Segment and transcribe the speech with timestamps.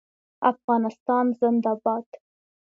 [0.51, 2.07] افغانستان زنده باد.